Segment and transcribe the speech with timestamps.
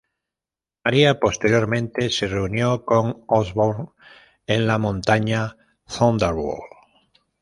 [0.83, 3.91] Maria posteriormente se reunió con Osborn
[4.47, 6.63] en la Montaña Thunderbolt.